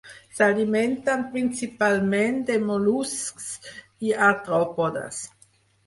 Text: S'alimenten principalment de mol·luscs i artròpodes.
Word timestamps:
S'alimenten 0.35 1.25
principalment 1.35 2.41
de 2.49 2.57
mol·luscs 2.71 3.53
i 4.11 4.15
artròpodes. 4.33 5.27